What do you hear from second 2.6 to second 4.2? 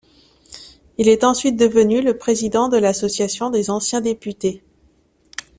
de l'association des anciens